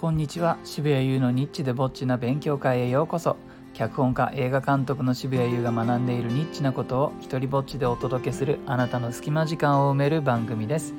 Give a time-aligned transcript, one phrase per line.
[0.00, 0.56] こんにちは。
[0.64, 3.36] 渋谷優のニッチでぼっちな勉強会へようこそ。
[3.74, 10.94] 脚本家映画監督の渋谷優が学んでいるニッチなことを一人ぼっちでお届けするあなたの隙間時間を埋める番組です、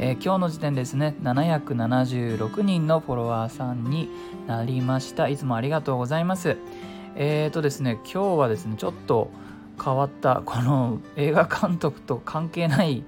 [0.00, 1.14] えー、今日の時点ですね。
[1.22, 4.10] 776人のフォロワーさんに
[4.48, 5.28] なりました。
[5.28, 6.56] いつもありがとうございます。
[7.14, 9.30] えーとですね今日はですねちょっと
[9.80, 13.04] 変わったこの映画監督と関係ない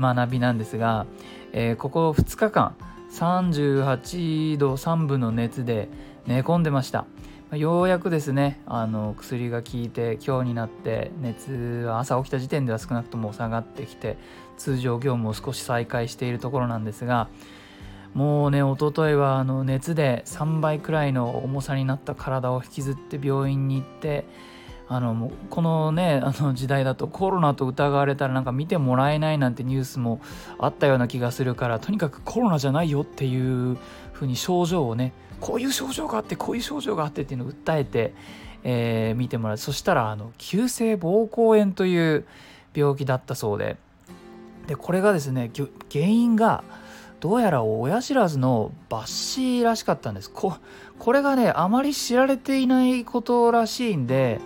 [0.00, 1.04] 学びなんですが、
[1.52, 2.74] えー、ここ2日間
[3.10, 5.88] 38度3分の熱で
[6.26, 7.06] 寝込んでました。
[7.52, 14.18] ようやくですねあの薬が効いて今日になって熱は朝起きた時点では少なくとも下がってきて
[14.56, 17.28] 通常業務を少し再開しているところなんですが
[18.14, 24.24] もうね一昨日はあの熱で3倍くらいの重さになった体を引きずって病院に行って
[24.88, 30.20] あのこのね あの時代だとコロナと疑われたらなんか見てもらえないなんてニュースも
[30.58, 33.76] あったような気がするからとにかくコロナじゃないよっていう
[34.12, 38.14] ふうに症状をねこういう症状があってこういう症状があってっていうのを訴えて、
[38.64, 39.56] えー、見てもらう。
[39.58, 42.24] そしたらあの急性膀胱炎という
[42.74, 43.76] 病気だったそうで。
[44.66, 45.50] でこれがですね
[45.92, 46.64] 原因が
[47.20, 50.30] どうやら親知らずの抜歯らしかったんです。
[50.30, 50.58] こ
[51.12, 54.40] れがねあまり知られていないことらしいんで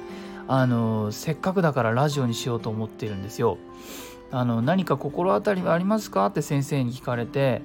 [0.52, 3.56] あのせっかくだからラジオにしようと思ってるんですよ。
[4.32, 6.26] あの何か心当たりはありますか？
[6.26, 7.62] って先生に聞かれて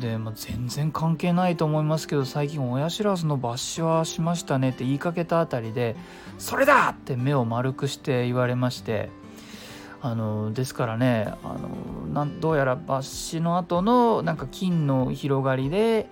[0.00, 5.96] で、まあ、全然関係ないと思いますけど最近親知らずの抜歯はしましたねって言いかけたあたりで
[6.38, 9.10] 「それだ!」って目を丸くして言われまして
[10.00, 16.08] あのですからねあのなんどうやら抜歯の後のなんか菌の広がりで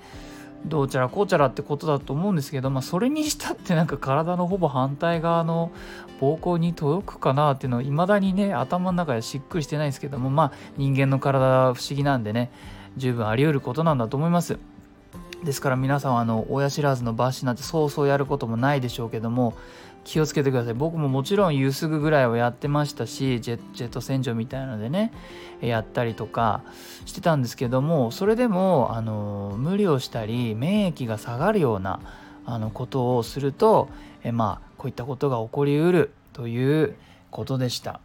[0.65, 5.73] どうちゃらこうちゃらってことだと思うんですけど、まあ、それにしたってなんか体のほぼ反対側の
[6.21, 12.51] 膀胱に届くかなっていうのはいまだにね頭の中でしっくりしてないですけどもまあ人間の体は不思議なんでね
[12.97, 14.59] 十分あり得ることなんだと思います。
[15.45, 19.55] ですから皆さんはあの親知らずの抜歯なんてそうそうやることもないでしょうけども
[20.05, 20.75] 気をつけてください。
[20.75, 25.13] 僕ももちろんゆすぐぐらいはやってましたしジェット洗浄みたいなのでね
[25.61, 26.63] やったりとか
[27.07, 32.01] してたんですけどもそれでもあの無理をしたり免疫が下がるような
[32.45, 33.89] あのことをすると
[34.25, 36.97] えまあこういったことが起こりうるという
[37.31, 38.01] ことでした。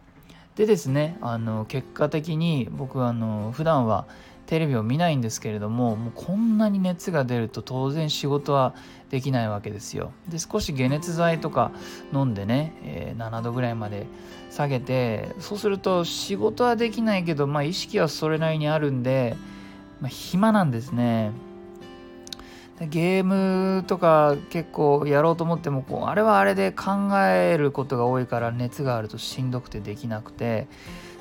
[0.56, 4.06] でですねあの結果的に僕あの普段は
[4.48, 8.74] テレビを見ないんですけれどももうこんなに熱が出ると当然仕事は
[9.10, 10.10] できないわけですよ。
[10.26, 11.70] で少し解熱剤とか
[12.14, 14.06] 飲んでね、えー、7度ぐらいまで
[14.50, 19.36] 下げてそうすると仕事はできないけど、まあ、意識はそれなりにあるんで、
[20.00, 21.32] まあ、暇なんですね。
[22.80, 30.68] ゲームとか結構やろうと思ってもこうあれはあれで考えることが多いから熱があるとしんどくてできなくて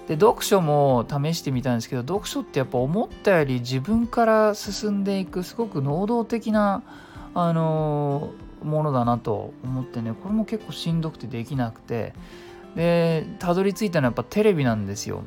[0.08, 6.84] で読書も試してみたんですけど読書ってやっぱ思ったより自分から進んでいくすごく能動的な
[7.34, 8.32] あの
[8.64, 12.14] ものだなと思ってねこれも結構しんどくてできなくて。
[12.76, 15.24] でたどり着いたのはやっぱテレビなんですよ。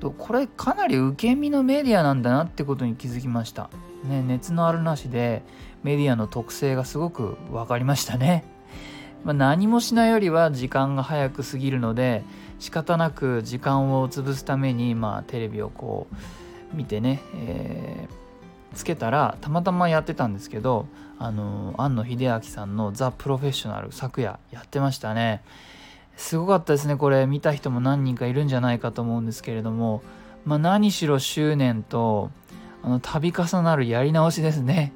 [0.00, 3.70] とこれかなり受け身のメディアなんだなってことに気づきました、
[4.04, 5.42] ね、熱のあるなしで
[5.82, 8.44] メディアの特性がすごく分かりましたね。
[9.24, 12.22] まあ、何もしないよりは時間が早く過ぎるので
[12.58, 16.06] 仕方なく時間を潰すために、まあ、テレビをこ
[16.72, 20.86] う見てね、えー、つけたらたまたまやってたんですけど
[21.18, 25.42] あの庵野秀明さんの「ザ・プロフェッショナル」昨夜やってましたね。
[26.16, 27.26] すごかったですねこれ。
[27.26, 30.02] 見た人も何人かいるんじゃないかと思うんですけれども、
[30.44, 32.30] まあ、何しろ執念と
[32.82, 34.92] あの度重なるやり直しですね。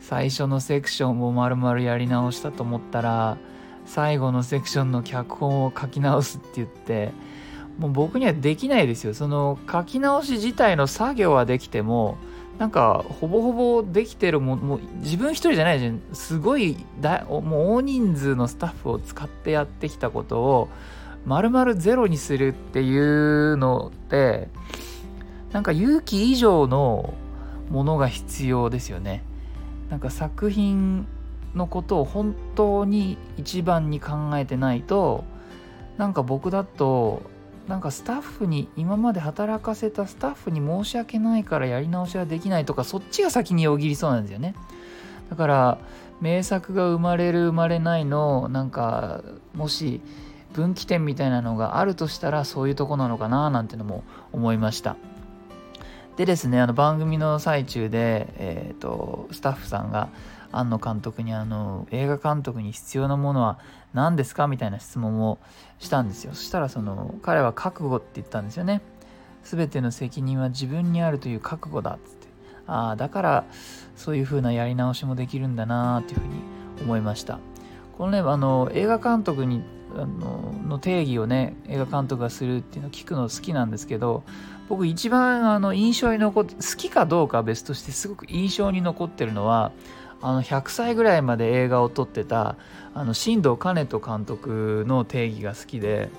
[0.00, 3.36] 最初のセクションを丸々やり直したと思ったら
[3.86, 7.12] 最後のセクションの脚本を書き直すって言って
[7.78, 9.14] もう僕にはできないですよ。
[9.14, 12.18] その書き直し自体の作業はできても
[12.58, 16.00] なんかほぼほぼできてるももう自分一人じゃないじゃん。
[16.12, 17.42] すごいだもう
[17.76, 20.68] 大人数のスタッフを使ってやってきたことを
[21.24, 24.48] 丸々ゼロにするっていうのって
[25.52, 27.14] なんか勇気以上の
[27.70, 29.24] ものが必要ですよね。
[29.88, 31.06] なんか作品
[31.54, 35.24] のことを本当に一番に考えてないと
[35.98, 37.22] なんか僕だと
[37.68, 44.54] なんかスタッフに今まで働かせたスタッフに申し訳ないからやり直しはできないとかそっちが先によぎりそうなんですよね。
[45.28, 45.78] だから
[46.20, 49.22] 名作が生まれる生まれないのなんか
[49.54, 50.00] もし
[50.52, 54.02] 分岐点みたいなのがあるとしたらそういうとこなのかななんてのも
[54.32, 54.96] 思いました。
[56.16, 60.08] でですねあの番組の最中で、えーとスタッフさんが
[60.52, 63.58] 庵野監督にあの映画監督に必要なものは
[63.94, 65.38] 何ですかみたいな質問を
[65.78, 66.34] したんですよ。
[66.34, 68.82] そしたらその彼は覚悟って言ったんですよね。
[69.44, 72.28] 全ての責任は自分にあるという覚悟だっつって。
[72.66, 73.44] ああだから
[73.96, 76.34] そういう風なやり直しもできるんだなっていうふうに
[76.82, 77.38] 思いました。
[77.98, 79.62] このねあの映画監督に
[79.96, 84.22] あのの定義をね映画監督がするっていうのを聞くの好きなんですけど
[84.68, 89.72] 僕一番あの印象に残って好きかどうかは別としてすごく印象に残ってるのは
[90.22, 92.56] あの100歳ぐらいまで映画を撮ってた
[92.94, 96.10] あの新藤兼人監督の定義が好きで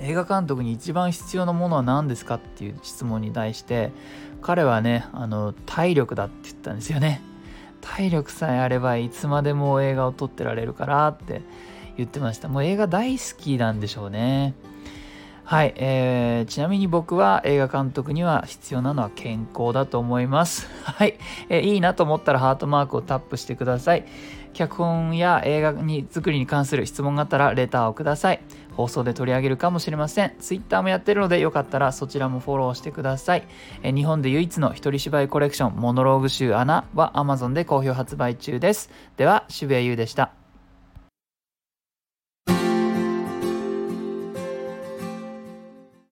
[0.00, 3.92] 映画監督に一番必要なものは何ですかっていう質問に対して
[4.42, 7.22] 彼はねあの体力だって言ったんですよね。
[7.80, 11.42] 体力さえあればいつまでも映画を撮ってられるからって
[11.96, 12.48] 言ってました。
[12.48, 14.54] もう映画大好きなんでしょうね。
[15.48, 20.68] はい、えー、ちなみに僕は映画監督には必要なのは健康だと思います。
[20.84, 21.14] はい、
[21.48, 24.04] えー、いいなと思ったらハートマークをタップしてください。
[24.52, 28.40] 脚本や映画に作りに関する質問があったらレターをください。
[28.76, 30.32] 放送で取り上げるかもしれません。
[30.38, 33.44] Twitter もやってるのでよかったらそちらもフォローしてください。
[33.82, 38.90] えー、日本で唯一の一人芝居コレクションモノローグ集アナは Amazon で好評発売中です。
[39.16, 40.37] では渋谷優でした。